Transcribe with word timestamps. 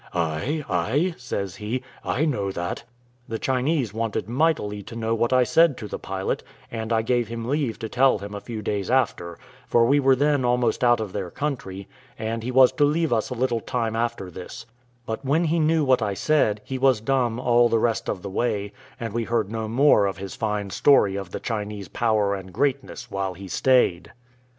"Ay, 0.15 0.65
ay," 0.67 1.13
says 1.15 1.57
he, 1.57 1.83
"I 2.03 2.25
know 2.25 2.51
that." 2.53 2.83
The 3.27 3.37
Chinese 3.37 3.93
wanted 3.93 4.27
mightily 4.27 4.81
to 4.81 4.95
know 4.95 5.13
what 5.13 5.31
I 5.31 5.43
said 5.43 5.77
to 5.77 5.87
the 5.87 5.99
pilot, 5.99 6.41
and 6.71 6.91
I 6.91 7.03
gave 7.03 7.27
him 7.27 7.47
leave 7.47 7.77
to 7.77 7.87
tell 7.87 8.17
him 8.17 8.33
a 8.33 8.41
few 8.41 8.63
days 8.63 8.89
after, 8.89 9.37
for 9.67 9.85
we 9.85 9.99
were 9.99 10.15
then 10.15 10.43
almost 10.43 10.83
out 10.83 10.99
of 11.01 11.13
their 11.13 11.29
country, 11.29 11.87
and 12.17 12.41
he 12.41 12.49
was 12.49 12.71
to 12.71 12.83
leave 12.83 13.13
us 13.13 13.29
a 13.29 13.35
little 13.35 13.59
time 13.61 13.95
after 13.95 14.31
this; 14.31 14.65
but 15.05 15.23
when 15.23 15.43
he 15.43 15.59
knew 15.59 15.85
what 15.85 16.01
I 16.01 16.15
said, 16.15 16.61
he 16.63 16.79
was 16.79 16.99
dumb 16.99 17.39
all 17.39 17.69
the 17.69 17.77
rest 17.77 18.09
of 18.09 18.23
the 18.23 18.29
way, 18.31 18.73
and 18.99 19.13
we 19.13 19.25
heard 19.25 19.51
no 19.51 19.67
more 19.67 20.07
of 20.07 20.17
his 20.17 20.33
fine 20.35 20.71
story 20.71 21.15
of 21.15 21.29
the 21.29 21.39
Chinese 21.39 21.89
power 21.89 22.33
and 22.33 22.51
greatness 22.51 23.11
while 23.11 23.35
he 23.35 23.47
stayed. 23.47 24.11